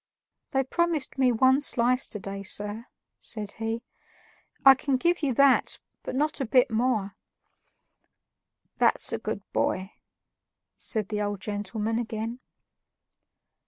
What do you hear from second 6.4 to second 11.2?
a bit more." "That's a good boy," said